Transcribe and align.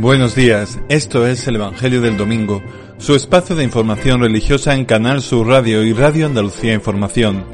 Buenos 0.00 0.34
días, 0.34 0.78
esto 0.88 1.26
es 1.26 1.46
el 1.46 1.56
Evangelio 1.56 2.00
del 2.00 2.16
Domingo, 2.16 2.62
su 2.96 3.14
espacio 3.14 3.54
de 3.54 3.64
información 3.64 4.22
religiosa 4.22 4.72
en 4.72 4.86
Canal 4.86 5.20
Sur 5.20 5.46
Radio 5.46 5.84
y 5.84 5.92
Radio 5.92 6.24
Andalucía 6.24 6.72
Información. 6.72 7.44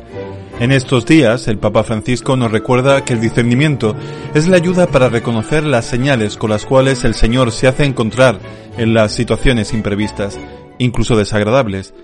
En 0.61 0.71
estos 0.71 1.07
días, 1.07 1.49
el 1.49 1.59
Papa 1.59 1.83
Francisco 1.83 2.37
nos 2.37 2.53
recuerda 2.53 3.05
que 3.05 3.15
el 3.15 3.21
discernimiento 3.21 3.97
es 4.33 4.47
la 4.47 4.59
ayuda 4.59 4.87
para 4.87 5.09
reconocer 5.09 5.65
las 5.65 5.87
señales 5.87 6.37
con 6.37 6.51
las 6.51 6.67
cuales 6.67 7.03
el 7.03 7.15
Señor 7.15 7.51
se 7.51 7.67
hace 7.67 7.85
encontrar 7.85 8.39
en 8.79 8.95
las 8.95 9.11
situaciones 9.11 9.73
imprevistas, 9.73 10.39
incluso 10.79 11.17
desagradables. 11.17 11.95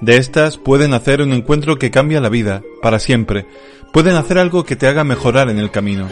De 0.00 0.16
estas 0.16 0.56
pueden 0.56 0.94
hacer 0.94 1.20
un 1.20 1.32
encuentro 1.32 1.78
que 1.78 1.90
cambia 1.90 2.20
la 2.20 2.30
vida, 2.30 2.62
para 2.80 2.98
siempre, 2.98 3.46
pueden 3.92 4.16
hacer 4.16 4.38
algo 4.38 4.64
que 4.64 4.76
te 4.76 4.86
haga 4.86 5.04
mejorar 5.04 5.50
en 5.50 5.58
el 5.58 5.70
camino. 5.70 6.08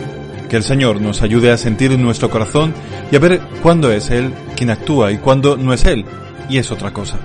Que 0.50 0.56
el 0.56 0.62
Señor 0.62 1.00
nos 1.00 1.22
ayude 1.22 1.50
a 1.50 1.56
sentir 1.56 1.92
en 1.92 2.02
nuestro 2.02 2.30
corazón 2.30 2.74
y 3.10 3.16
a 3.16 3.18
ver 3.18 3.40
cuándo 3.62 3.90
es 3.90 4.10
Él 4.10 4.32
quien 4.56 4.70
actúa 4.70 5.12
y 5.12 5.18
cuándo 5.18 5.56
no 5.56 5.72
es 5.72 5.84
Él 5.84 6.04
y 6.48 6.58
es 6.58 6.70
otra 6.70 6.92
cosa. 6.92 7.18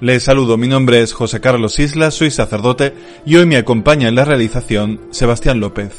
Les 0.00 0.22
saludo, 0.22 0.56
mi 0.56 0.68
nombre 0.68 1.02
es 1.02 1.12
José 1.12 1.40
Carlos 1.40 1.78
Isla, 1.78 2.10
soy 2.10 2.30
sacerdote 2.30 2.94
y 3.26 3.36
hoy 3.36 3.46
me 3.46 3.56
acompaña 3.56 4.08
en 4.08 4.14
la 4.14 4.24
realización 4.24 5.00
Sebastián 5.10 5.60
López. 5.60 5.92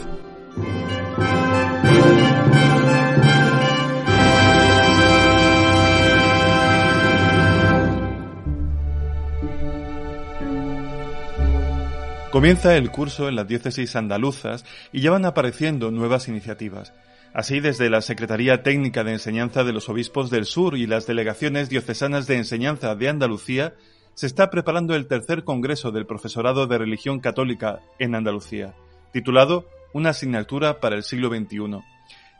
Comienza 12.31 12.77
el 12.77 12.91
curso 12.91 13.27
en 13.27 13.35
las 13.35 13.47
diócesis 13.47 13.95
andaluzas 13.95 14.63
y 14.91 15.01
ya 15.01 15.09
van 15.09 15.25
apareciendo 15.25 15.89
nuevas 15.89 16.27
iniciativas. 16.27 16.93
Así, 17.33 17.59
desde 17.59 17.89
la 17.89 18.01
Secretaría 18.01 18.61
Técnica 18.61 19.03
de 19.03 19.13
Enseñanza 19.13 19.63
de 19.63 19.73
los 19.73 19.89
Obispos 19.89 20.29
del 20.29 20.45
Sur 20.45 20.77
y 20.77 20.85
las 20.85 21.07
delegaciones 21.07 21.69
diocesanas 21.69 22.27
de 22.27 22.37
enseñanza 22.37 22.95
de 22.95 23.09
Andalucía, 23.09 23.73
se 24.13 24.27
está 24.27 24.49
preparando 24.49 24.95
el 24.95 25.07
tercer 25.07 25.43
Congreso 25.43 25.91
del 25.91 26.05
Profesorado 26.05 26.67
de 26.67 26.77
Religión 26.77 27.19
Católica 27.19 27.79
en 27.97 28.15
Andalucía, 28.15 28.75
titulado 29.11 29.65
Una 29.93 30.09
asignatura 30.09 30.79
para 30.79 30.95
el 30.95 31.03
siglo 31.03 31.29
XXI, 31.29 31.81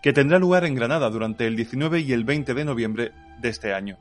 que 0.03 0.13
tendrá 0.13 0.39
lugar 0.39 0.65
en 0.65 0.75
Granada 0.75 1.09
durante 1.09 1.47
el 1.47 1.55
19 1.55 2.01
y 2.01 2.13
el 2.13 2.25
20 2.25 2.53
de 2.53 2.65
noviembre 2.65 3.11
de 3.41 3.49
este 3.49 3.73
año. 3.73 3.97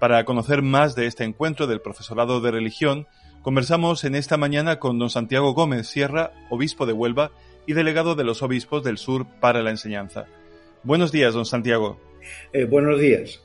Para 0.00 0.24
conocer 0.24 0.62
más 0.62 0.96
de 0.96 1.06
este 1.06 1.22
encuentro 1.22 1.68
del 1.68 1.80
Profesorado 1.80 2.40
de 2.40 2.50
Religión, 2.50 3.06
Conversamos 3.42 4.04
en 4.04 4.16
esta 4.16 4.36
mañana 4.36 4.78
con 4.78 4.98
don 4.98 5.08
Santiago 5.08 5.54
Gómez 5.54 5.86
Sierra, 5.86 6.32
obispo 6.50 6.84
de 6.84 6.92
Huelva 6.92 7.30
y 7.66 7.72
delegado 7.72 8.14
de 8.14 8.22
los 8.22 8.42
obispos 8.42 8.84
del 8.84 8.98
sur 8.98 9.26
para 9.40 9.62
la 9.62 9.70
enseñanza. 9.70 10.26
Buenos 10.82 11.10
días, 11.10 11.32
don 11.32 11.46
Santiago. 11.46 11.98
Eh, 12.52 12.64
buenos 12.66 13.00
días. 13.00 13.40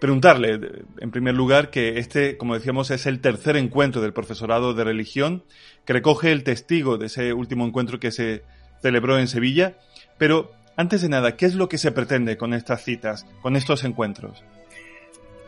Preguntarle, 0.00 0.58
en 1.00 1.10
primer 1.10 1.34
lugar, 1.34 1.68
que 1.68 1.98
este, 1.98 2.38
como 2.38 2.54
decíamos, 2.54 2.90
es 2.90 3.04
el 3.04 3.20
tercer 3.20 3.58
encuentro 3.58 4.00
del 4.00 4.14
profesorado 4.14 4.72
de 4.72 4.84
religión, 4.84 5.44
que 5.84 5.92
recoge 5.92 6.32
el 6.32 6.44
testigo 6.44 6.96
de 6.96 7.06
ese 7.06 7.34
último 7.34 7.66
encuentro 7.66 8.00
que 8.00 8.10
se 8.10 8.42
celebró 8.80 9.18
en 9.18 9.28
Sevilla. 9.28 9.76
Pero, 10.16 10.50
antes 10.76 11.02
de 11.02 11.10
nada, 11.10 11.36
¿qué 11.36 11.44
es 11.44 11.54
lo 11.54 11.68
que 11.68 11.76
se 11.76 11.92
pretende 11.92 12.38
con 12.38 12.54
estas 12.54 12.82
citas, 12.82 13.26
con 13.42 13.54
estos 13.54 13.84
encuentros? 13.84 14.42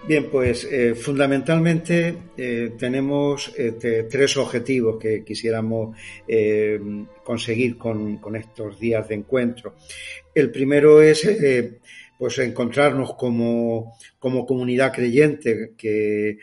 Bien, 0.07 0.29
pues 0.31 0.69
eh, 0.71 0.95
fundamentalmente 0.95 2.15
eh, 2.37 2.73
tenemos 2.79 3.51
este, 3.57 4.03
tres 4.03 4.37
objetivos 4.37 4.99
que 5.01 5.25
quisiéramos 5.25 5.97
eh, 6.29 6.79
conseguir 7.25 7.79
con, 7.79 8.21
estos 8.37 8.79
días 8.79 9.09
de 9.09 9.15
encuentro. 9.15 9.77
El 10.35 10.51
primero 10.51 11.01
es 11.01 11.27
pues 12.19 12.39
encontrarnos 12.39 13.15
como, 13.15 13.97
como 14.19 14.45
comunidad 14.45 14.93
creyente 14.93 15.73
que 15.77 16.39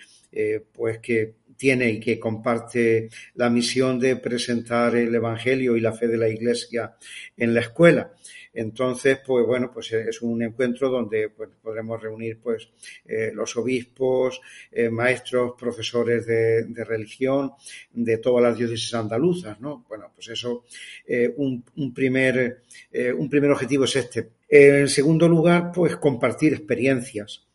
pues 0.74 0.98
que 1.00 1.36
tiene 1.56 1.92
y 1.92 2.00
que 2.00 2.20
comparte 2.20 3.10
la 3.36 3.52
misión 3.52 4.00
de 4.00 4.16
presentar 4.16 4.96
el 4.96 5.14
Evangelio 5.14 5.78
y 5.78 5.82
la 5.82 5.94
fe 5.94 6.08
de 6.08 6.18
la 6.18 6.30
Iglesia 6.30 6.96
en 7.38 7.54
la 7.54 7.60
escuela. 7.60 8.12
Entonces, 8.54 9.20
pues 9.26 9.46
bueno, 9.46 9.72
pues 9.72 9.92
es 9.94 10.22
un 10.22 10.42
encuentro 10.42 10.90
donde 10.90 11.30
pues, 11.30 11.50
podremos 11.62 12.02
reunir 12.02 12.40
pues 12.40 12.70
eh, 13.06 13.32
los 13.34 13.56
obispos, 13.56 14.42
eh, 14.72 14.90
maestros, 14.90 15.54
profesores 15.58 16.26
de, 16.26 16.66
religión 16.84 17.52
de 17.94 18.18
todas 18.18 18.44
las 18.44 18.58
diócesis 18.58 18.94
andaluzas, 18.94 19.60
¿no? 19.62 19.86
Bueno, 19.88 20.12
pues 20.14 20.30
eso, 20.30 20.66
eh, 21.08 21.34
un, 21.38 21.64
primer, 21.94 22.64
un 23.18 23.30
primer 23.30 23.52
objetivo 23.52 23.86
es 23.86 23.96
este. 23.96 24.30
En 24.50 24.90
segundo 24.90 25.30
lugar, 25.30 25.72
pues 25.74 25.96
compartir 25.96 26.54
experiencias. 26.54 27.48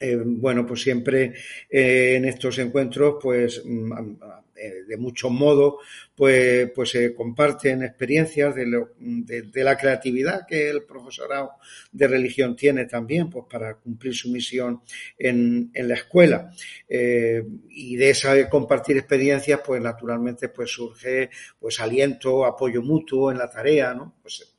bueno, 0.00 0.66
pues 0.66 0.82
siempre 0.82 1.34
en 1.68 2.24
estos 2.24 2.58
encuentros, 2.58 3.16
pues 3.20 3.62
mm, 3.64 3.92
eh, 3.92 4.47
de 4.86 4.96
muchos 4.96 5.30
modos, 5.30 5.74
pues, 6.14 6.70
pues 6.74 6.90
se 6.90 7.14
comparten 7.14 7.82
experiencias 7.82 8.54
de, 8.54 9.62
la 9.64 9.76
creatividad 9.76 10.46
que 10.46 10.68
el 10.68 10.82
profesorado 10.82 11.52
de 11.92 12.08
religión 12.08 12.56
tiene 12.56 12.86
también, 12.86 13.30
pues 13.30 13.44
para 13.48 13.74
cumplir 13.74 14.14
su 14.14 14.30
misión 14.30 14.82
en, 15.18 15.70
en 15.72 15.88
la 15.88 15.94
escuela. 15.94 16.50
Eh, 16.88 17.44
y 17.70 17.96
de 17.96 18.10
esa 18.10 18.48
compartir 18.48 18.96
experiencias, 18.96 19.60
pues 19.64 19.80
naturalmente, 19.80 20.48
pues 20.48 20.70
surge, 20.70 21.30
pues 21.58 21.78
aliento, 21.80 22.44
apoyo 22.44 22.82
mutuo 22.82 23.30
en 23.30 23.38
la 23.38 23.50
tarea, 23.50 23.94
¿no? 23.94 24.16
Pues, 24.22 24.56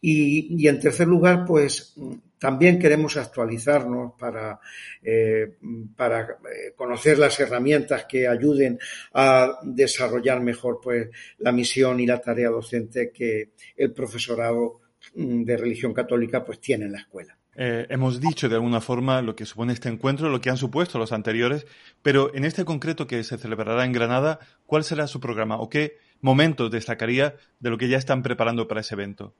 y, 0.00 0.62
y 0.62 0.68
en 0.68 0.78
tercer 0.78 1.06
lugar, 1.06 1.44
pues 1.46 1.94
también 2.40 2.78
queremos 2.78 3.18
actualizarnos 3.18 4.14
para, 4.18 4.58
eh, 5.02 5.58
para 5.94 6.22
eh, 6.22 6.72
conocer 6.74 7.18
las 7.18 7.38
herramientas 7.38 8.06
que 8.08 8.26
ayuden 8.26 8.78
a 9.12 9.58
desarrollar 9.62 10.40
mejor 10.40 10.80
pues, 10.82 11.10
la 11.38 11.52
misión 11.52 12.00
y 12.00 12.06
la 12.06 12.18
tarea 12.18 12.48
docente 12.48 13.12
que 13.12 13.50
el 13.76 13.92
profesorado 13.92 14.80
mm, 15.14 15.42
de 15.44 15.56
religión 15.58 15.92
católica 15.92 16.42
pues, 16.42 16.60
tiene 16.60 16.86
en 16.86 16.92
la 16.92 17.00
escuela. 17.00 17.36
Eh, 17.56 17.86
hemos 17.90 18.22
dicho 18.22 18.48
de 18.48 18.54
alguna 18.54 18.80
forma 18.80 19.20
lo 19.20 19.36
que 19.36 19.44
supone 19.44 19.74
este 19.74 19.90
encuentro, 19.90 20.30
lo 20.30 20.40
que 20.40 20.48
han 20.48 20.56
supuesto 20.56 20.98
los 20.98 21.12
anteriores, 21.12 21.66
pero 22.00 22.34
en 22.34 22.46
este 22.46 22.64
concreto 22.64 23.06
que 23.06 23.22
se 23.22 23.36
celebrará 23.36 23.84
en 23.84 23.92
Granada, 23.92 24.38
¿cuál 24.64 24.82
será 24.82 25.06
su 25.08 25.20
programa 25.20 25.60
o 25.60 25.68
qué 25.68 25.98
momentos 26.22 26.70
destacaría 26.70 27.36
de 27.58 27.68
lo 27.68 27.76
que 27.76 27.88
ya 27.88 27.98
están 27.98 28.22
preparando 28.22 28.66
para 28.66 28.80
ese 28.80 28.94
evento? 28.94 29.34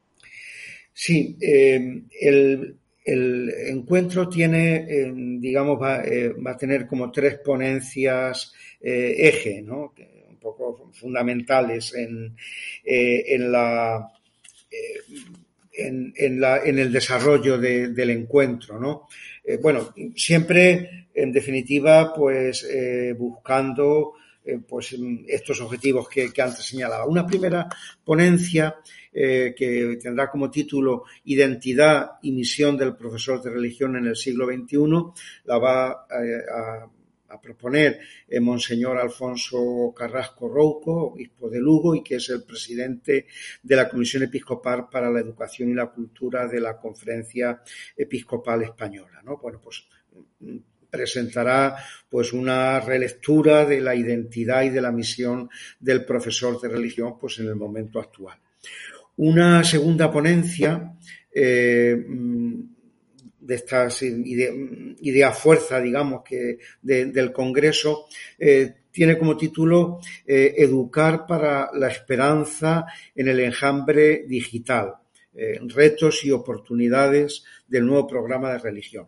Sí, 0.93 1.39
el, 1.41 2.77
el 3.05 3.51
encuentro 3.67 4.29
tiene, 4.29 4.77
eh, 4.89 5.13
digamos, 5.15 5.79
eh, 6.05 6.35
va, 6.35 6.53
a 6.53 6.57
tener 6.57 6.87
como 6.87 7.11
tres 7.11 7.39
ponencias 7.39 8.53
eh, 8.81 9.15
eje, 9.19 9.63
¿no? 9.63 9.95
un 10.29 10.37
poco 10.39 10.91
fundamentales 10.93 11.95
en, 11.95 12.35
en 12.85 13.53
la, 13.53 14.11
en, 15.73 16.41
la, 16.41 16.65
en, 16.65 16.79
el 16.79 16.93
desarrollo 16.93 17.59
del 17.59 18.11
encuentro, 18.11 18.79
¿no? 18.81 19.07
bueno, 19.61 19.93
siempre, 20.17 21.09
en 21.13 21.31
definitiva, 21.31 22.15
pues 22.15 22.67
buscando 23.19 24.15
pues 24.59 24.97
estos 25.27 25.61
objetivos 25.61 26.09
que, 26.09 26.31
antes 26.39 26.65
señalaba. 26.65 27.07
Una 27.07 27.27
primera 27.27 27.69
ponencia 28.05 28.77
eh, 29.13 29.55
que 29.57 29.99
tendrá 30.01 30.31
como 30.31 30.51
título 30.51 31.05
Identidad 31.25 32.13
y 32.23 32.33
misión 32.33 32.77
del 32.77 32.97
profesor 32.97 33.43
de 33.43 33.51
religión 33.51 33.97
en 33.97 34.07
el 34.07 34.17
siglo 34.17 34.47
XXI, 34.47 34.79
la 35.45 35.59
va 35.59 36.07
eh, 36.11 36.41
a, 37.29 37.41
proponer 37.41 38.01
eh, 38.29 38.41
Monseñor 38.41 38.99
Alfonso 38.99 39.95
Carrasco 39.97 40.49
Rouco, 40.49 41.13
obispo 41.13 41.49
de 41.49 41.61
Lugo, 41.61 41.95
y 41.95 42.03
que 42.03 42.17
es 42.17 42.29
el 42.31 42.43
presidente 42.43 43.27
de 43.63 43.77
la 43.77 43.89
Comisión 43.89 44.25
Episcopal 44.25 44.89
para 44.91 45.11
la 45.11 45.21
Educación 45.21 45.71
y 45.71 45.75
la 45.75 45.87
Cultura 45.87 46.49
de 46.49 46.61
la 46.61 46.77
Conferencia 46.77 47.63
Episcopal 47.97 48.63
Española. 48.63 49.23
¿no? 49.25 49.37
Bueno, 49.37 49.61
pues 49.63 49.87
presentará 50.91 51.77
pues 52.09 52.33
una 52.33 52.81
relectura 52.81 53.65
de 53.65 53.81
la 53.81 53.95
identidad 53.95 54.63
y 54.63 54.71
de 54.71 54.81
la 54.81 54.93
misión 54.93 55.49
del 55.79 56.05
profesor 56.05 56.61
de 56.61 56.69
religión 56.69 57.19
pues 57.19 57.39
en 57.39 57.47
el 57.47 57.57
momento 57.57 58.01
actual. 58.01 58.39
Una 59.17 59.63
segunda 59.65 60.11
ponencia 60.11 60.95
eh, 61.33 62.05
de 63.41 63.55
estas 63.55 64.03
ideas 64.03 65.39
fuerza, 65.39 65.81
digamos, 65.81 66.23
que 66.25 66.59
del 66.83 67.33
Congreso, 67.33 68.07
eh, 68.39 68.75
tiene 68.91 69.19
como 69.19 69.37
título 69.37 70.01
eh, 70.27 70.55
Educar 70.59 71.27
para 71.27 71.71
la 71.75 71.89
esperanza 71.89 72.87
en 73.15 73.29
el 73.29 73.41
enjambre 73.41 74.25
digital, 74.27 74.95
retos 75.69 76.25
y 76.25 76.33
oportunidades 76.33 77.45
del 77.67 77.87
nuevo 77.87 78.07
programa 78.07 78.53
de 78.53 78.59
religión. 78.59 79.07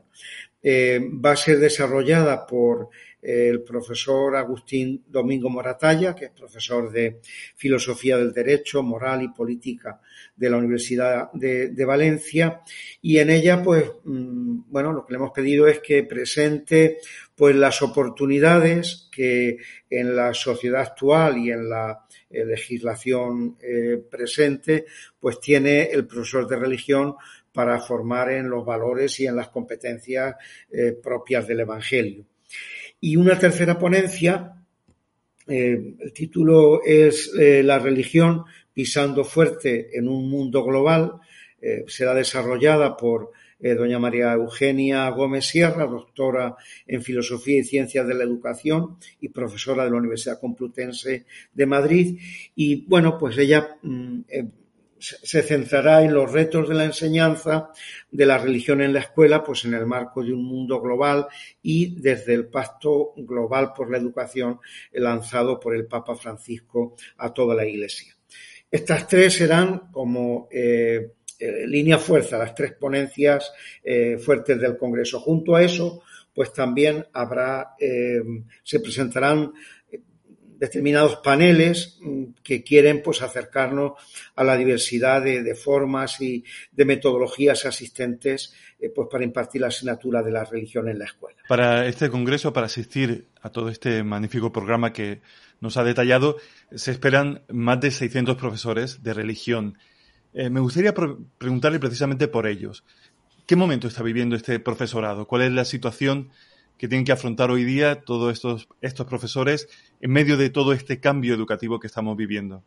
Va 0.65 1.33
a 1.33 1.37
ser 1.37 1.59
desarrollada 1.59 2.47
por 2.47 2.91
el 3.23 3.63
profesor 3.63 4.35
Agustín 4.35 5.05
Domingo 5.07 5.49
Moratalla, 5.49 6.13
que 6.13 6.25
es 6.27 6.31
profesor 6.33 6.91
de 6.91 7.21
Filosofía 7.55 8.17
del 8.17 8.33
Derecho, 8.33 8.83
Moral 8.83 9.23
y 9.23 9.29
Política 9.29 10.01
de 10.35 10.51
la 10.51 10.57
Universidad 10.57 11.31
de, 11.33 11.85
Valencia, 11.85 12.63
y 13.01 13.19
en 13.19 13.31
ella, 13.31 13.63
pues, 13.63 13.85
mm, 14.05 14.63
bueno, 14.67 14.93
lo 14.93 15.07
que 15.07 15.13
le 15.13 15.19
hemos 15.19 15.31
pedido 15.31 15.69
es 15.69 15.79
que 15.79 16.03
presente 16.03 16.99
pues 17.35 17.57
las 17.57 17.81
oportunidades 17.83 19.09
que 19.11 19.59
en 19.89 20.15
la 20.15 20.35
sociedad 20.35 20.83
actual 20.83 21.39
y 21.39 21.51
en 21.51 21.69
la 21.69 22.05
eh, 22.31 22.45
legislación 22.45 23.57
eh, 23.61 24.03
presente, 24.11 24.85
pues 25.19 25.41
tiene 25.41 25.85
el 25.85 26.07
profesor 26.07 26.47
de 26.47 26.57
religión 26.57 27.15
para 27.53 27.79
formar 27.81 28.31
en 28.33 28.49
los 28.49 28.65
valores 28.65 29.19
y 29.21 29.27
en 29.27 29.37
las 29.37 29.49
competencias 29.49 30.35
eh, 30.71 30.93
propias 30.93 31.47
del 31.47 31.61
Evangelio. 31.61 32.25
Y 33.01 33.17
una 33.17 33.39
tercera 33.39 33.79
ponencia, 33.79 34.55
eh, 35.47 35.95
el 35.99 36.13
título 36.13 36.83
es 36.85 37.31
eh, 37.39 37.63
La 37.63 37.79
religión 37.79 38.45
pisando 38.73 39.25
fuerte 39.25 39.97
en 39.97 40.09
un 40.09 40.29
mundo 40.31 40.65
global, 40.65 41.21
será 41.87 42.13
desarrollada 42.13 42.97
por 42.97 43.31
doña 43.61 44.01
María 44.01 44.33
Eugenia 44.33 45.09
Gómez 45.11 45.47
Sierra, 45.47 45.87
doctora 45.87 46.57
en 46.89 47.03
Filosofía 47.03 47.61
y 47.61 47.65
Ciencias 47.65 48.05
de 48.05 48.15
la 48.15 48.25
Educación 48.25 48.97
y 49.21 49.29
profesora 49.29 49.85
de 49.85 49.91
la 49.91 49.99
Universidad 49.99 50.41
Complutense 50.41 51.25
de 51.53 51.67
Madrid. 51.67 52.19
Y 52.57 52.85
bueno, 52.87 53.17
pues 53.17 53.39
ella 53.39 53.77
mm, 53.83 54.23
se 55.03 55.43
centrará 55.43 56.03
en 56.03 56.15
los 56.15 56.31
retos 56.31 56.69
de 56.69 56.75
la 56.75 56.85
enseñanza 56.85 57.71
de 58.11 58.27
la 58.27 58.39
religión 58.39 58.81
en 58.81 58.93
la 58.93 59.01
escuela, 59.01 59.43
pues 59.43 59.65
en 59.65 59.75
el 59.75 59.85
marco 59.85 60.23
de 60.23 60.33
un 60.33 60.45
mundo 60.45 60.81
global 60.81 61.27
y 61.61 62.01
desde 62.01 62.35
el 62.35 62.47
Pacto 62.47 63.13
Global 63.17 63.73
por 63.75 63.91
la 63.91 63.99
Educación 63.99 64.61
lanzado 64.93 65.59
por 65.59 65.75
el 65.75 65.87
Papa 65.87 66.15
Francisco 66.15 66.95
a 67.19 67.33
toda 67.33 67.55
la 67.55 67.67
Iglesia. 67.67 68.17
Estas 68.71 69.09
tres 69.09 69.35
serán 69.35 69.91
como 69.91 70.49
eh, 70.51 71.15
eh, 71.39 71.67
línea 71.67 71.99
fuerza, 71.99 72.39
las 72.39 72.55
tres 72.55 72.73
ponencias 72.73 73.53
eh, 73.83 74.19
fuertes 74.19 74.61
del 74.61 74.79
Congreso. 74.79 75.19
Junto 75.21 75.57
a 75.57 75.63
eso, 75.63 76.03
pues 76.33 76.53
también 76.53 77.05
habrá, 77.13 77.75
se 78.63 78.81
presentarán 78.81 79.53
determinados 80.63 81.17
paneles 81.17 81.99
mm, 82.01 82.35
que 82.45 82.63
quieren 82.63 83.03
pues 83.03 83.21
acercarnos 83.21 83.95
a 84.37 84.45
la 84.45 84.57
diversidad 84.57 85.21
de, 85.21 85.55
formas 85.57 86.21
y 86.21 86.45
de 86.71 86.85
metodologías 86.85 87.67
asistentes 87.67 88.55
eh, 88.79 88.89
pues 88.95 89.09
para 89.11 89.25
impartir 89.25 89.63
la 89.63 89.67
asignatura 89.67 90.23
de 90.23 90.31
la 90.31 90.45
religión 90.45 90.89
en 90.89 91.01
la 91.01 91.07
escuela. 91.07 91.37
Para 91.49 91.89
este 91.89 92.11
congreso, 92.11 92.53
para 92.53 92.67
asistir 92.67 93.27
a 93.41 93.51
todo 93.51 93.71
este 93.71 94.05
magnífico 94.05 94.53
programa 94.53 94.93
que 94.93 95.21
nos 95.61 95.77
ha 95.79 95.83
detallado, 95.83 96.37
se 96.73 96.93
esperan 96.93 97.43
más 97.49 97.81
de 97.81 97.91
600 97.91 98.37
profesores 98.37 99.03
de 99.03 99.15
religión. 99.15 99.79
Eh, 100.33 100.49
me 100.49 100.61
gustaría 100.61 100.95
preguntarle 100.95 101.81
precisamente 101.81 102.29
por 102.29 102.47
ellos. 102.47 102.85
¿Qué 103.49 103.57
momento 103.57 103.89
está 103.89 104.05
viviendo 104.05 104.37
este 104.37 104.61
profesorado? 104.61 105.27
¿Cuál 105.27 105.43
es 105.43 105.51
la 105.51 105.65
situación 105.65 106.31
que 106.83 106.89
tienen 106.89 107.05
que 107.05 107.13
afrontar 107.13 107.49
hoy 107.53 107.63
día 107.63 108.01
todos 108.01 108.33
estos, 108.33 108.69
estos 108.81 109.07
profesores 109.07 109.69
en 110.01 110.11
medio 110.11 110.37
de 110.37 110.51
todo 110.51 110.73
este 110.73 110.99
cambio 110.99 111.33
educativo 111.33 111.79
que 111.79 111.87
estamos 111.87 112.17
viviendo? 112.17 112.65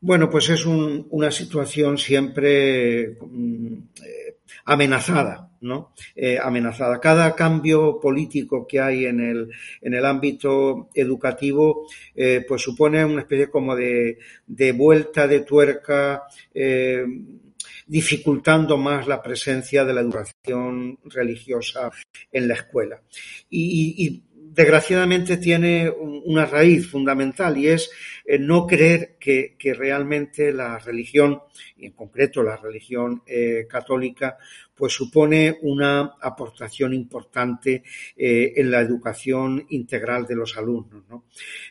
Bueno, 0.00 0.30
pues 0.30 0.48
es 0.48 0.64
una 0.64 1.30
situación 1.30 1.98
siempre 1.98 3.18
mm, 3.20 3.74
eh, 4.02 4.36
amenazada, 4.64 5.50
¿no? 5.60 5.92
Eh, 6.16 6.38
amenazada. 6.42 7.00
Cada 7.00 7.34
cambio 7.34 8.00
político 8.00 8.66
que 8.66 8.80
hay 8.80 9.04
en 9.04 9.20
el, 9.20 9.50
en 9.82 9.92
el 9.92 10.06
ámbito 10.06 10.88
educativo, 10.94 11.86
eh, 12.16 12.42
pues 12.48 12.62
supone 12.62 13.04
una 13.04 13.20
especie 13.20 13.50
como 13.50 13.76
de, 13.76 14.20
de 14.46 14.72
vuelta 14.72 15.28
de 15.28 15.40
tuerca 15.40 16.22
dificultando 17.88 18.76
más 18.76 19.08
la 19.08 19.22
presencia 19.22 19.84
de 19.84 19.94
la 19.94 20.02
educación 20.02 20.98
religiosa 21.04 21.90
en 22.30 22.46
la 22.46 22.54
escuela. 22.54 23.02
Y, 23.50 24.24
desgraciadamente 24.50 25.36
tiene 25.36 25.88
una 25.90 26.44
raíz 26.44 26.88
fundamental 26.90 27.56
y 27.58 27.68
es 27.68 27.90
eh, 28.24 28.38
no 28.40 28.66
creer 28.66 29.16
que, 29.20 29.56
realmente 29.76 30.52
la 30.52 30.78
religión, 30.78 31.42
y 31.76 31.86
en 31.86 31.92
concreto 31.92 32.42
la 32.42 32.56
religión 32.56 33.22
eh, 33.26 33.66
católica, 33.68 34.38
pues 34.78 34.92
supone 34.92 35.58
una 35.62 36.12
aportación 36.20 36.94
importante 36.94 37.82
eh, 38.16 38.52
en 38.56 38.70
la 38.70 38.80
educación 38.80 39.66
integral 39.70 40.24
de 40.26 40.36
los 40.36 40.56
alumnos. 40.56 41.02
¿no? 41.08 41.24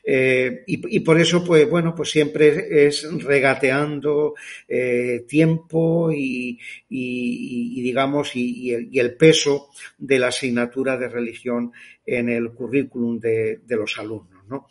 Eh, 0.04 0.64
y, 0.68 1.00
por 1.00 1.20
eso, 1.20 1.44
pues 1.44 1.70
bueno, 1.70 1.96
pues 1.96 2.12
siempre 2.12 2.86
es 2.86 3.08
regateando 3.24 4.36
eh, 4.68 5.26
tiempo 5.28 6.12
y, 6.12 6.60
digamos, 6.90 8.36
y, 8.36 8.74
el, 8.74 9.16
peso 9.16 9.70
de 9.98 10.20
la 10.20 10.28
asignatura 10.28 10.98
de 10.98 11.08
religión 11.08 11.72
en 12.06 12.30
el 12.30 12.52
currículum 12.52 13.20
de, 13.20 13.62
de 13.66 13.76
los 13.78 13.98
alumnos. 13.98 14.44
¿no? 14.50 14.68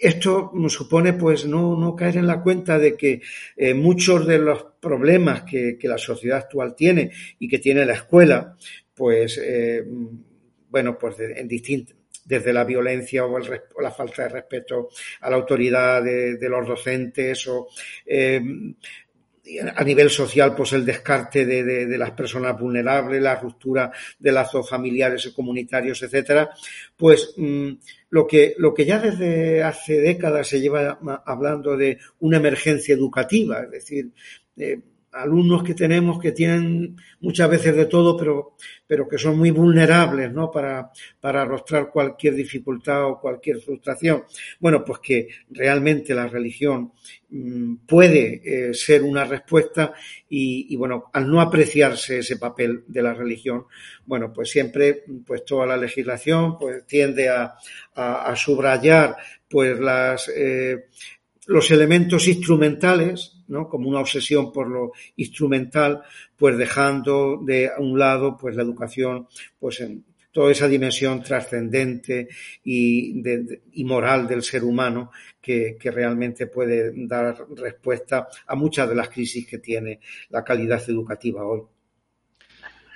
Esto 0.00 0.50
supone 0.68 1.12
pues 1.12 1.46
no, 1.46 1.94
caer 1.96 2.18
en 2.18 2.26
la 2.26 2.42
cuenta 2.42 2.78
de 2.78 2.96
que 2.96 3.20
eh, 3.56 3.74
muchos 3.74 4.26
de 4.26 4.38
los 4.38 4.64
problemas 4.80 5.42
que, 5.42 5.78
la 5.82 5.98
sociedad 5.98 6.38
actual 6.38 6.74
tiene 6.74 7.10
y 7.38 7.48
que 7.48 7.58
tiene 7.58 7.84
la 7.84 7.94
escuela, 7.94 8.56
pues 8.94 9.40
eh, 9.42 9.84
bueno, 10.68 10.98
pues 10.98 11.16
en 11.18 11.48
desde 12.24 12.52
la 12.52 12.64
violencia 12.64 13.24
o, 13.24 13.38
la 13.38 13.90
falta 13.90 14.22
de 14.22 14.28
respeto 14.28 14.88
a 15.20 15.30
la 15.30 15.36
autoridad 15.36 16.02
de, 16.02 16.48
los 16.48 16.66
docentes 16.66 17.46
o 17.48 17.68
eh, 18.06 18.40
a 19.74 19.82
nivel 19.82 20.08
social, 20.08 20.54
pues 20.54 20.72
el 20.72 20.84
descarte 20.84 21.44
de, 21.44 21.98
las 21.98 22.12
personas 22.12 22.58
vulnerables, 22.58 23.20
la 23.20 23.34
ruptura 23.36 23.90
de 24.18 24.32
lazos 24.32 24.68
familiares 24.68 25.26
y 25.26 25.32
comunitarios, 25.32 26.02
etcétera, 26.02 26.50
pues 26.96 27.34
mm, 27.36 27.70
lo 28.10 28.26
que, 28.26 28.54
lo 28.58 28.72
que 28.72 28.84
ya 28.84 29.00
desde 29.00 29.62
hace 29.62 30.00
décadas 30.00 30.46
se 30.46 30.60
lleva 30.60 30.98
hablando 31.26 31.76
de 31.76 31.98
una 32.20 32.36
emergencia 32.36 32.94
educativa, 32.94 33.62
es 33.62 33.70
decir, 33.70 34.10
eh, 34.56 34.78
alumnos 35.12 35.62
que 35.62 35.74
tenemos 35.74 36.18
que 36.18 36.32
tienen 36.32 36.96
muchas 37.20 37.48
veces 37.48 37.76
de 37.76 37.86
todo, 37.86 38.16
pero, 38.16 38.56
pero 38.86 39.06
que 39.06 39.18
son 39.18 39.38
muy 39.38 39.50
vulnerables 39.50 40.32
¿no? 40.32 40.50
para, 40.50 40.90
para 41.20 41.42
arrostrar 41.42 41.90
cualquier 41.90 42.34
dificultad 42.34 43.04
o 43.06 43.20
cualquier 43.20 43.60
frustración. 43.60 44.24
Bueno, 44.58 44.84
pues 44.84 45.00
que 45.00 45.28
realmente 45.50 46.14
la 46.14 46.26
religión 46.26 46.92
mm, 47.28 47.76
puede 47.86 48.40
eh, 48.44 48.74
ser 48.74 49.02
una 49.02 49.24
respuesta 49.24 49.92
y, 50.28 50.74
bueno, 50.76 51.10
al 51.12 51.30
no 51.30 51.42
apreciarse 51.42 52.20
ese 52.20 52.38
papel 52.38 52.84
de 52.86 53.02
la 53.02 53.12
religión, 53.12 53.66
bueno, 54.06 54.32
pues 54.32 54.50
siempre 54.50 55.04
pues 55.26 55.44
toda 55.44 55.66
la 55.66 55.76
legislación 55.76 56.58
pues 56.58 56.86
tiende 56.86 57.28
a, 57.28 57.54
a, 57.94 58.34
subrayar 58.34 59.16
pues 59.48 59.78
las 59.78 60.30
eh, 60.34 60.86
los 61.46 61.70
elementos 61.70 62.28
instrumentales, 62.28 63.31
¿no? 63.48 63.68
como 63.68 63.88
una 63.88 64.00
obsesión 64.00 64.52
por 64.52 64.68
lo 64.68 64.92
instrumental, 65.16 66.02
pues 66.36 66.56
dejando 66.56 67.40
de 67.42 67.70
un 67.78 67.98
lado 67.98 68.36
pues 68.36 68.56
la 68.56 68.62
educación 68.62 69.28
pues 69.58 69.80
en 69.80 70.04
toda 70.32 70.50
esa 70.50 70.66
dimensión 70.66 71.22
trascendente 71.22 72.28
y, 72.64 73.22
moral 73.84 74.26
del 74.26 74.42
ser 74.42 74.64
humano 74.64 75.12
que, 75.40 75.76
realmente 75.82 76.46
puede 76.46 76.92
dar 77.06 77.36
respuesta 77.56 78.28
a 78.46 78.54
muchas 78.54 78.88
de 78.88 78.94
las 78.94 79.10
crisis 79.10 79.46
que 79.46 79.58
tiene 79.58 80.00
la 80.30 80.42
calidad 80.42 80.82
educativa 80.88 81.44
hoy. 81.44 81.62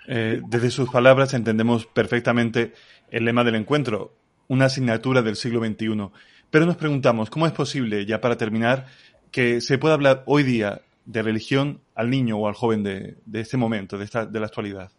Eh, 0.09 0.41
desde 0.49 0.71
sus 0.71 0.89
palabras 0.89 1.35
entendemos 1.35 1.87
perfectamente 1.87 2.73
el 3.11 3.25
lema 3.25 3.45
del 3.45 3.57
encuentro, 3.57 4.15
una 4.49 4.67
asignatura 4.67 5.21
del 5.21 5.37
siglo 5.37 5.65
XXI. 5.65 6.11
Pero 6.49 6.65
nos 6.65 6.77
preguntamos, 6.77 7.29
¿cómo 7.29 7.47
es 7.47 7.53
posible, 7.53 8.07
ya 8.07 8.21
para 8.21 8.37
terminar, 8.37 8.87
que 9.31 9.61
se 9.61 9.79
pueda 9.79 9.95
hablar 9.95 10.23
hoy 10.27 10.43
día 10.43 10.83
de 11.05 11.23
religión 11.23 11.81
al 11.95 12.11
niño 12.11 12.39
o 12.39 12.49
al 12.49 12.55
joven 12.55 12.83
de, 12.83 13.17
este 13.33 13.57
momento, 13.57 13.99
de, 13.99 14.05
esta, 14.05 14.27
de 14.27 14.41
la 14.41 14.47
actualidad? 14.47 14.91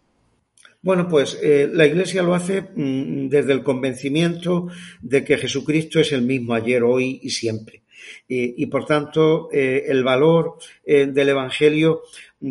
Bueno, 0.81 1.07
pues 1.07 1.37
eh, 1.41 1.69
la 1.71 1.85
Iglesia 1.85 2.23
lo 2.23 2.33
hace 2.33 2.61
mm, 2.61 3.29
desde 3.29 3.53
el 3.53 3.63
convencimiento 3.63 4.67
de 5.01 5.23
que 5.23 5.37
Jesucristo 5.37 5.99
es 5.99 6.11
el 6.11 6.21
mismo 6.21 6.53
ayer, 6.53 6.83
hoy 6.83 7.19
y 7.23 7.31
siempre. 7.31 7.81
Y, 8.27 8.65
por 8.67 8.85
tanto, 8.85 9.49
eh, 9.51 9.85
el 9.87 10.03
valor 10.03 10.57
eh, 10.85 11.07
del 11.07 11.29
Evangelio 11.29 12.03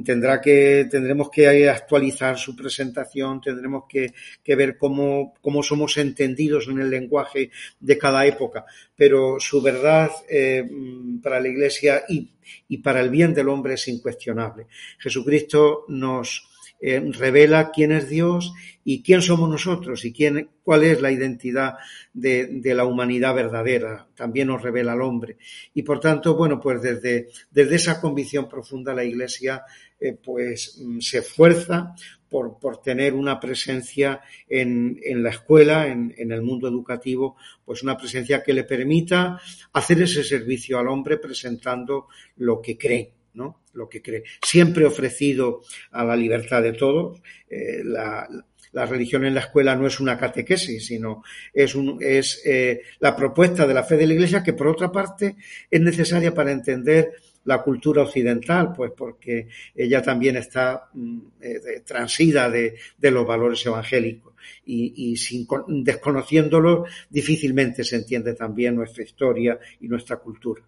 tendrá 0.04 0.40
que, 0.40 0.86
tendremos 0.90 1.30
que 1.30 1.68
actualizar 1.68 2.36
su 2.38 2.56
presentación, 2.56 3.40
tendremos 3.40 3.84
que, 3.88 4.12
ver 4.56 4.76
cómo, 4.76 5.34
cómo, 5.40 5.62
somos 5.62 5.96
entendidos 5.98 6.68
en 6.68 6.80
el 6.80 6.90
lenguaje 6.90 7.50
de 7.78 7.98
cada 7.98 8.26
época. 8.26 8.64
Pero 8.96 9.38
su 9.38 9.62
verdad 9.62 10.10
mm, 10.30 11.20
para 11.20 11.40
la 11.40 11.48
Iglesia 11.48 12.04
y, 12.08 12.30
y 12.68 12.78
para 12.78 13.00
el 13.00 13.10
bien 13.10 13.34
del 13.34 13.48
hombre 13.48 13.74
es 13.74 13.88
incuestionable. 13.88 14.66
Jesucristo 14.98 15.84
nos, 15.88 16.48
eh, 16.80 17.00
revela 17.12 17.70
quién 17.70 17.92
es 17.92 18.08
Dios 18.08 18.52
y 18.84 19.02
quién 19.02 19.22
somos 19.22 19.48
nosotros 19.48 20.04
y 20.04 20.12
quién, 20.12 20.50
cuál 20.62 20.84
es 20.84 21.00
la 21.00 21.10
identidad 21.10 21.74
de, 22.12 22.60
la 22.62 22.84
humanidad 22.84 23.34
verdadera. 23.34 24.06
También 24.14 24.48
nos 24.48 24.62
revela 24.62 24.92
al 24.92 25.02
hombre. 25.02 25.38
Y 25.74 25.82
por 25.82 26.00
tanto, 26.00 26.36
bueno, 26.36 26.60
pues 26.60 26.82
desde, 26.82 27.28
desde 27.50 27.76
esa 27.76 28.00
convicción 28.00 28.48
profunda 28.48 28.94
la 28.94 29.04
Iglesia 29.04 29.64
eh, 29.98 30.12
pues 30.12 30.78
mm, 30.78 31.00
se 31.00 31.18
esfuerza 31.18 31.94
por, 32.28 32.58
por, 32.58 32.82
tener 32.82 33.14
una 33.14 33.40
presencia 33.40 34.20
en, 34.48 34.98
en 35.02 35.22
la 35.22 35.30
escuela, 35.30 35.86
en, 35.86 36.14
en, 36.18 36.32
el 36.32 36.42
mundo 36.42 36.68
educativo, 36.68 37.36
pues 37.64 37.82
una 37.82 37.96
presencia 37.96 38.42
que 38.42 38.52
le 38.52 38.64
permita 38.64 39.40
hacer 39.72 40.02
ese 40.02 40.22
servicio 40.22 40.78
al 40.78 40.88
hombre 40.88 41.16
presentando 41.16 42.08
lo 42.36 42.60
que 42.60 42.76
cree 42.76 43.16
¿no? 43.36 43.60
Lo 43.74 43.88
que 43.88 44.02
cree. 44.02 44.24
Siempre 44.42 44.84
ofrecido 44.84 45.62
a 45.92 46.04
la 46.04 46.16
libertad 46.16 46.62
de 46.62 46.72
todos. 46.72 47.20
Eh, 47.48 47.82
la, 47.84 48.26
religión 48.72 49.24
en 49.24 49.34
la 49.34 49.40
escuela 49.40 49.74
no 49.74 49.86
es 49.86 50.00
una 50.00 50.18
catequesis, 50.18 50.84
sino 50.86 51.22
es, 51.54 51.74
un, 51.74 51.96
es 51.98 52.42
eh, 52.44 52.82
la 52.98 53.16
propuesta 53.16 53.66
de 53.66 53.72
la 53.72 53.84
fe 53.84 53.96
de 53.96 54.06
la 54.06 54.12
Iglesia 54.12 54.42
que, 54.42 54.52
por 54.52 54.66
otra 54.66 54.92
parte, 54.92 55.36
es 55.70 55.80
necesaria 55.80 56.34
para 56.34 56.52
entender 56.52 57.14
la 57.44 57.62
cultura 57.62 58.02
occidental, 58.02 58.72
pues 58.76 58.92
porque 58.94 59.48
ella 59.74 60.02
también 60.02 60.36
está 60.36 60.90
mm, 60.92 61.18
eh, 61.40 61.80
transida 61.86 62.50
de, 62.50 62.74
los 63.00 63.26
valores 63.26 63.64
evangélicos 63.64 64.34
y, 64.66 65.12
y 65.12 65.16
sin, 65.16 65.46
desconociéndolos 65.68 66.90
difícilmente 67.08 67.82
se 67.82 67.96
entiende 67.96 68.34
también 68.34 68.74
nuestra 68.74 69.04
historia 69.04 69.58
y 69.80 69.88
nuestra 69.88 70.16
cultura. 70.16 70.62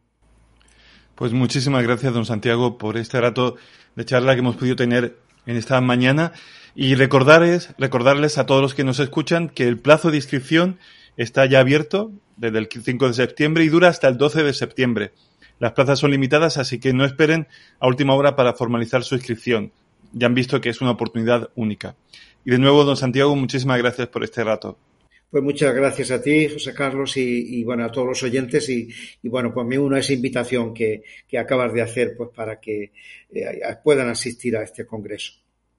Pues 1.19 1.33
muchísimas 1.33 1.83
gracias, 1.83 2.15
don 2.15 2.25
Santiago, 2.25 2.79
por 2.79 2.97
este 2.97 3.21
rato 3.21 3.57
de 3.97 4.05
charla 4.05 4.35
que 4.35 4.39
hemos 4.39 4.55
podido 4.55 4.77
tener 4.77 5.19
en 5.47 5.57
esta 5.57 5.81
mañana. 5.81 6.31
Y 6.77 6.95
recordarles, 6.95 7.75
recordarles 7.77 8.39
a 8.39 8.47
todos 8.47 8.63
los 8.63 8.73
que 8.73 8.85
nos 8.85 9.01
escuchan 9.01 9.49
que 9.49 9.67
el 9.67 9.81
plazo 9.81 10.13
de 10.13 10.19
inscripción 10.19 10.79
está 11.17 11.45
ya 11.47 11.59
abierto 11.59 12.13
desde 12.37 12.59
el 12.59 12.69
5 12.71 13.09
de 13.09 13.15
septiembre 13.15 13.65
y 13.65 13.69
dura 13.69 13.89
hasta 13.89 14.07
el 14.07 14.17
12 14.17 14.45
de 14.45 14.55
septiembre. 14.55 15.13
Las 15.59 15.73
plazas 15.73 15.99
son 15.99 16.13
limitadas, 16.13 16.57
así 16.57 16.79
que 16.79 16.93
no 16.93 17.05
esperen 17.05 17.49
a 17.81 17.89
última 17.89 18.15
hora 18.15 18.37
para 18.37 18.53
formalizar 18.53 19.03
su 19.03 19.17
inscripción. 19.17 19.73
Ya 20.13 20.29
han 20.29 20.37
visto 20.37 20.61
que 20.61 20.69
es 20.69 20.81
una 20.81 20.93
oportunidad 20.93 21.51
única. 21.57 21.97
Y 22.45 22.53
de 22.53 22.61
nuevo, 22.61 22.85
don 22.85 22.97
Santiago, 22.97 23.35
muchísimas 23.35 23.79
gracias 23.79 24.07
por 24.07 24.23
este 24.23 24.45
rato. 24.45 24.79
Pues 25.31 25.45
muchas 25.45 25.75
gracias 25.75 26.11
a 26.11 26.23
ti, 26.23 26.49
José 26.49 26.73
Carlos, 26.73 27.17
y, 27.17 27.63
bueno, 27.63 27.85
a 27.85 27.93
todos 27.93 28.09
los 28.09 28.23
oyentes. 28.23 28.69
Y, 28.71 28.89
bueno, 29.25 29.53
pues 29.53 29.67
me 29.67 29.79
uno 29.79 29.97
a 29.97 30.01
esa 30.01 30.15
invitación 30.15 30.73
que, 30.73 31.03
acabas 31.39 31.73
de 31.75 31.83
hacer 31.83 32.15
pues 32.17 32.31
para 32.35 32.59
que 32.59 32.93
eh, 33.31 33.61
puedan 33.85 34.09
asistir 34.09 34.57
a 34.57 34.63
este 34.63 34.87
congreso. 34.87 35.35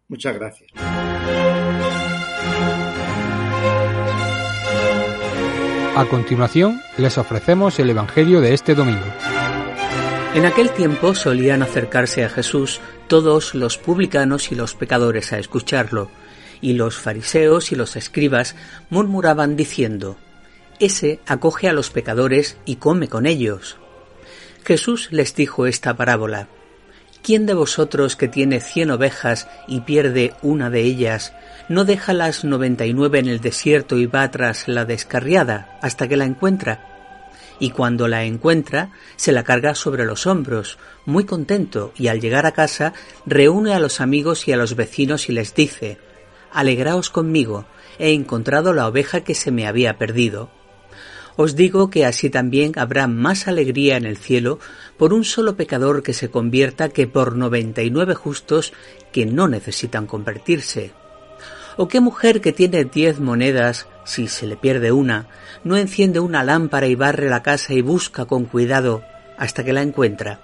Muchas 0.07 0.37
gracias. 0.37 0.71
A 5.95 6.05
continuación, 6.09 6.79
les 6.97 7.17
ofrecemos 7.17 7.79
el 7.79 7.89
Evangelio 7.89 8.41
de 8.41 8.53
este 8.53 8.75
domingo. 8.75 9.05
En 10.35 10.45
aquel 10.45 10.69
tiempo 10.71 11.15
solían 11.15 11.63
acercarse 11.63 12.23
a 12.23 12.29
Jesús 12.29 12.79
todos 13.07 13.55
los 13.55 13.79
publicanos 13.79 14.51
y 14.51 14.55
los 14.55 14.75
pecadores 14.75 15.33
a 15.33 15.39
escucharlo 15.39 16.09
y 16.61 16.73
los 16.73 16.97
fariseos 16.97 17.71
y 17.71 17.75
los 17.75 17.95
escribas 17.95 18.55
murmuraban 18.89 19.55
diciendo, 19.55 20.17
Ese 20.79 21.19
acoge 21.25 21.69
a 21.69 21.73
los 21.73 21.89
pecadores 21.89 22.57
y 22.65 22.77
come 22.77 23.07
con 23.07 23.25
ellos. 23.25 23.77
Jesús 24.63 25.09
les 25.11 25.35
dijo 25.35 25.65
esta 25.65 25.95
parábola, 25.95 26.47
¿Quién 27.21 27.45
de 27.45 27.53
vosotros 27.53 28.15
que 28.15 28.27
tiene 28.27 28.61
cien 28.61 28.91
ovejas 28.91 29.47
y 29.67 29.81
pierde 29.81 30.33
una 30.41 30.69
de 30.69 30.81
ellas, 30.81 31.33
no 31.67 31.85
deja 31.85 32.13
las 32.13 32.43
noventa 32.43 32.85
y 32.85 32.93
nueve 32.93 33.19
en 33.19 33.27
el 33.27 33.41
desierto 33.41 33.97
y 33.97 34.05
va 34.05 34.31
tras 34.31 34.67
la 34.67 34.85
descarriada 34.85 35.77
hasta 35.81 36.07
que 36.07 36.17
la 36.17 36.25
encuentra? 36.25 36.85
Y 37.59 37.71
cuando 37.71 38.07
la 38.07 38.23
encuentra, 38.23 38.91
se 39.17 39.33
la 39.33 39.43
carga 39.43 39.75
sobre 39.75 40.05
los 40.05 40.27
hombros, 40.27 40.77
muy 41.05 41.25
contento, 41.25 41.91
y 41.97 42.07
al 42.07 42.21
llegar 42.21 42.45
a 42.45 42.53
casa 42.53 42.93
reúne 43.25 43.73
a 43.73 43.79
los 43.79 43.99
amigos 43.99 44.47
y 44.47 44.53
a 44.53 44.57
los 44.57 44.77
vecinos 44.77 45.27
y 45.27 45.33
les 45.33 45.53
dice, 45.53 45.97
Alegraos 46.51 47.09
conmigo, 47.09 47.65
he 47.99 48.13
encontrado 48.13 48.73
la 48.73 48.87
oveja 48.87 49.21
que 49.21 49.35
se 49.35 49.51
me 49.51 49.67
había 49.67 49.97
perdido. 49.97 50.49
Os 51.35 51.55
digo 51.55 51.89
que 51.89 52.05
así 52.05 52.29
también 52.29 52.73
habrá 52.75 53.07
más 53.07 53.47
alegría 53.47 53.95
en 53.95 54.05
el 54.05 54.17
cielo 54.17 54.59
por 54.97 55.13
un 55.13 55.23
solo 55.23 55.55
pecador 55.55 56.03
que 56.03 56.13
se 56.13 56.29
convierta 56.29 56.89
que 56.89 57.07
por 57.07 57.35
noventa 57.35 57.81
y 57.81 57.89
nueve 57.89 58.13
justos 58.13 58.73
que 59.13 59.25
no 59.25 59.47
necesitan 59.47 60.05
convertirse. 60.05 60.91
¿O 61.77 61.87
qué 61.87 62.01
mujer 62.01 62.41
que 62.41 62.51
tiene 62.51 62.83
diez 62.83 63.21
monedas, 63.21 63.87
si 64.03 64.27
se 64.27 64.47
le 64.47 64.57
pierde 64.57 64.91
una, 64.91 65.27
no 65.63 65.77
enciende 65.77 66.19
una 66.19 66.43
lámpara 66.43 66.87
y 66.87 66.95
barre 66.95 67.29
la 67.29 67.41
casa 67.41 67.73
y 67.73 67.81
busca 67.81 68.25
con 68.25 68.43
cuidado 68.43 69.01
hasta 69.37 69.63
que 69.63 69.71
la 69.71 69.81
encuentra? 69.81 70.41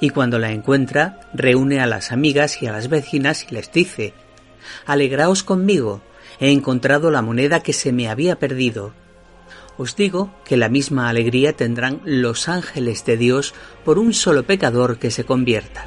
Y 0.00 0.10
cuando 0.10 0.40
la 0.40 0.50
encuentra, 0.50 1.20
reúne 1.32 1.78
a 1.78 1.86
las 1.86 2.10
amigas 2.10 2.60
y 2.62 2.66
a 2.66 2.72
las 2.72 2.88
vecinas 2.88 3.46
y 3.48 3.54
les 3.54 3.70
dice, 3.70 4.12
Alegraos 4.86 5.42
conmigo, 5.42 6.02
he 6.40 6.50
encontrado 6.50 7.10
la 7.10 7.22
moneda 7.22 7.62
que 7.62 7.72
se 7.72 7.92
me 7.92 8.08
había 8.08 8.38
perdido. 8.38 8.92
Os 9.76 9.96
digo 9.96 10.30
que 10.44 10.56
la 10.56 10.68
misma 10.68 11.08
alegría 11.08 11.54
tendrán 11.54 12.02
los 12.04 12.48
ángeles 12.48 13.04
de 13.04 13.16
Dios 13.16 13.54
por 13.84 13.98
un 13.98 14.12
solo 14.12 14.42
pecador 14.42 14.98
que 14.98 15.10
se 15.10 15.24
convierta. 15.24 15.84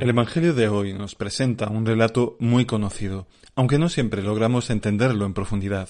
El 0.00 0.10
Evangelio 0.10 0.54
de 0.54 0.68
hoy 0.68 0.94
nos 0.94 1.16
presenta 1.16 1.68
un 1.68 1.84
relato 1.84 2.36
muy 2.38 2.66
conocido, 2.66 3.26
aunque 3.56 3.80
no 3.80 3.88
siempre 3.88 4.22
logramos 4.22 4.70
entenderlo 4.70 5.26
en 5.26 5.34
profundidad, 5.34 5.88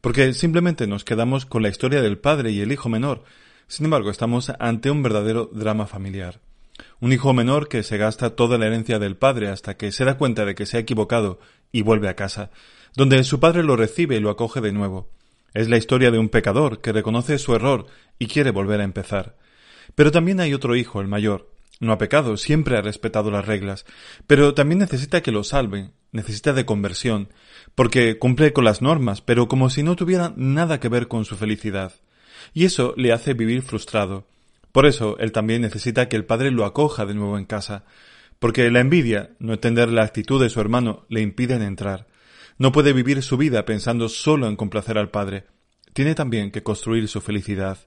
porque 0.00 0.32
simplemente 0.32 0.86
nos 0.86 1.04
quedamos 1.04 1.44
con 1.44 1.62
la 1.62 1.68
historia 1.68 2.00
del 2.00 2.16
padre 2.18 2.52
y 2.52 2.62
el 2.62 2.72
hijo 2.72 2.88
menor. 2.88 3.22
Sin 3.66 3.84
embargo, 3.84 4.10
estamos 4.10 4.50
ante 4.58 4.90
un 4.90 5.02
verdadero 5.02 5.50
drama 5.52 5.86
familiar. 5.86 6.40
Un 7.00 7.12
hijo 7.12 7.32
menor 7.32 7.68
que 7.68 7.82
se 7.82 7.96
gasta 7.96 8.36
toda 8.36 8.58
la 8.58 8.66
herencia 8.66 8.98
del 8.98 9.16
padre 9.16 9.48
hasta 9.48 9.76
que 9.76 9.90
se 9.90 10.04
da 10.04 10.18
cuenta 10.18 10.44
de 10.44 10.54
que 10.54 10.66
se 10.66 10.76
ha 10.76 10.80
equivocado 10.80 11.40
y 11.72 11.80
vuelve 11.80 12.08
a 12.08 12.14
casa, 12.14 12.50
donde 12.94 13.24
su 13.24 13.40
padre 13.40 13.62
lo 13.62 13.74
recibe 13.74 14.16
y 14.16 14.20
lo 14.20 14.28
acoge 14.28 14.60
de 14.60 14.72
nuevo. 14.72 15.08
Es 15.54 15.68
la 15.68 15.78
historia 15.78 16.10
de 16.10 16.18
un 16.18 16.28
pecador 16.28 16.80
que 16.80 16.92
reconoce 16.92 17.38
su 17.38 17.54
error 17.54 17.86
y 18.18 18.26
quiere 18.26 18.50
volver 18.50 18.80
a 18.80 18.84
empezar. 18.84 19.36
Pero 19.94 20.12
también 20.12 20.40
hay 20.40 20.52
otro 20.52 20.76
hijo, 20.76 21.00
el 21.00 21.08
mayor. 21.08 21.50
No 21.80 21.92
ha 21.92 21.98
pecado, 21.98 22.36
siempre 22.36 22.76
ha 22.76 22.82
respetado 22.82 23.30
las 23.30 23.46
reglas, 23.46 23.86
pero 24.26 24.52
también 24.52 24.80
necesita 24.80 25.22
que 25.22 25.32
lo 25.32 25.42
salven, 25.42 25.92
necesita 26.12 26.52
de 26.52 26.66
conversión, 26.66 27.30
porque 27.74 28.18
cumple 28.18 28.52
con 28.52 28.64
las 28.64 28.82
normas, 28.82 29.22
pero 29.22 29.48
como 29.48 29.70
si 29.70 29.82
no 29.82 29.96
tuviera 29.96 30.34
nada 30.36 30.78
que 30.78 30.90
ver 30.90 31.08
con 31.08 31.24
su 31.24 31.36
felicidad. 31.36 31.94
Y 32.52 32.66
eso 32.66 32.92
le 32.98 33.12
hace 33.12 33.32
vivir 33.32 33.62
frustrado. 33.62 34.26
Por 34.72 34.86
eso 34.86 35.16
él 35.18 35.32
también 35.32 35.62
necesita 35.62 36.08
que 36.08 36.16
el 36.16 36.24
padre 36.24 36.50
lo 36.50 36.64
acoja 36.64 37.06
de 37.06 37.14
nuevo 37.14 37.38
en 37.38 37.44
casa, 37.44 37.84
porque 38.38 38.70
la 38.70 38.80
envidia, 38.80 39.30
no 39.38 39.52
entender 39.52 39.88
la 39.90 40.02
actitud 40.02 40.40
de 40.40 40.48
su 40.48 40.60
hermano, 40.60 41.04
le 41.08 41.20
impiden 41.20 41.62
entrar. 41.62 42.06
No 42.58 42.72
puede 42.72 42.92
vivir 42.92 43.22
su 43.22 43.36
vida 43.36 43.64
pensando 43.64 44.08
solo 44.08 44.46
en 44.46 44.56
complacer 44.56 44.98
al 44.98 45.10
padre. 45.10 45.46
Tiene 45.92 46.14
también 46.14 46.50
que 46.50 46.62
construir 46.62 47.08
su 47.08 47.20
felicidad. 47.20 47.78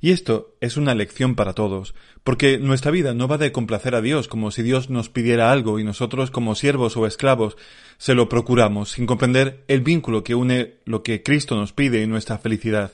Y 0.00 0.12
esto 0.12 0.56
es 0.60 0.78
una 0.78 0.94
lección 0.94 1.34
para 1.34 1.52
todos, 1.52 1.94
porque 2.24 2.58
nuestra 2.58 2.90
vida 2.90 3.12
no 3.12 3.28
va 3.28 3.36
de 3.36 3.52
complacer 3.52 3.94
a 3.94 4.00
Dios 4.00 4.28
como 4.28 4.50
si 4.50 4.62
Dios 4.62 4.88
nos 4.88 5.10
pidiera 5.10 5.52
algo 5.52 5.78
y 5.78 5.84
nosotros 5.84 6.30
como 6.30 6.54
siervos 6.54 6.96
o 6.96 7.06
esclavos 7.06 7.56
se 7.98 8.14
lo 8.14 8.28
procuramos 8.28 8.92
sin 8.92 9.04
comprender 9.04 9.62
el 9.68 9.82
vínculo 9.82 10.24
que 10.24 10.34
une 10.34 10.76
lo 10.86 11.02
que 11.02 11.22
Cristo 11.22 11.54
nos 11.56 11.74
pide 11.74 12.02
y 12.02 12.06
nuestra 12.06 12.38
felicidad. 12.38 12.92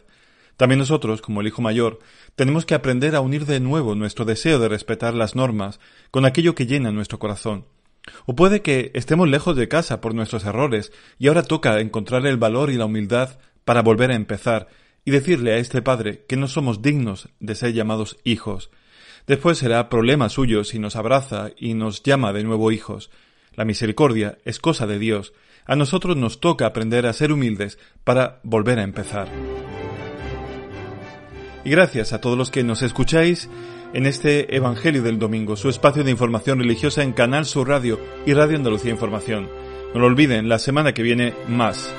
También 0.56 0.78
nosotros, 0.78 1.20
como 1.20 1.40
el 1.40 1.48
Hijo 1.48 1.62
Mayor, 1.62 1.98
tenemos 2.34 2.64
que 2.64 2.74
aprender 2.74 3.14
a 3.14 3.20
unir 3.20 3.44
de 3.46 3.60
nuevo 3.60 3.94
nuestro 3.94 4.24
deseo 4.24 4.58
de 4.58 4.68
respetar 4.68 5.14
las 5.14 5.34
normas 5.34 5.80
con 6.10 6.24
aquello 6.24 6.54
que 6.54 6.66
llena 6.66 6.92
nuestro 6.92 7.18
corazón. 7.18 7.66
O 8.24 8.34
puede 8.34 8.62
que 8.62 8.90
estemos 8.94 9.28
lejos 9.28 9.56
de 9.56 9.68
casa 9.68 10.00
por 10.00 10.14
nuestros 10.14 10.44
errores 10.44 10.92
y 11.18 11.28
ahora 11.28 11.42
toca 11.42 11.80
encontrar 11.80 12.26
el 12.26 12.36
valor 12.36 12.70
y 12.70 12.76
la 12.76 12.86
humildad 12.86 13.38
para 13.64 13.82
volver 13.82 14.10
a 14.10 14.16
empezar 14.16 14.68
y 15.04 15.10
decirle 15.10 15.52
a 15.52 15.58
este 15.58 15.82
Padre 15.82 16.24
que 16.28 16.36
no 16.36 16.48
somos 16.48 16.82
dignos 16.82 17.28
de 17.40 17.54
ser 17.54 17.72
llamados 17.72 18.16
hijos. 18.24 18.70
Después 19.26 19.58
será 19.58 19.88
problema 19.88 20.28
suyo 20.28 20.64
si 20.64 20.78
nos 20.78 20.96
abraza 20.96 21.50
y 21.58 21.74
nos 21.74 22.02
llama 22.02 22.32
de 22.32 22.44
nuevo 22.44 22.70
hijos. 22.70 23.10
La 23.54 23.64
misericordia 23.64 24.38
es 24.44 24.60
cosa 24.60 24.86
de 24.86 24.98
Dios. 24.98 25.32
A 25.64 25.74
nosotros 25.74 26.16
nos 26.16 26.40
toca 26.40 26.66
aprender 26.66 27.06
a 27.06 27.12
ser 27.12 27.32
humildes 27.32 27.78
para 28.04 28.40
volver 28.44 28.78
a 28.78 28.84
empezar. 28.84 29.28
Y 31.66 31.70
gracias 31.70 32.12
a 32.12 32.20
todos 32.20 32.38
los 32.38 32.52
que 32.52 32.62
nos 32.62 32.82
escucháis 32.82 33.50
en 33.92 34.06
este 34.06 34.54
Evangelio 34.54 35.02
del 35.02 35.18
Domingo, 35.18 35.56
su 35.56 35.68
espacio 35.68 36.04
de 36.04 36.12
información 36.12 36.60
religiosa 36.60 37.02
en 37.02 37.12
Canal 37.12 37.44
Sur 37.44 37.66
Radio 37.66 37.98
y 38.24 38.34
Radio 38.34 38.56
Andalucía 38.56 38.92
Información. 38.92 39.48
No 39.92 39.98
lo 39.98 40.06
olviden, 40.06 40.48
la 40.48 40.60
semana 40.60 40.94
que 40.94 41.02
viene 41.02 41.34
más. 41.48 41.92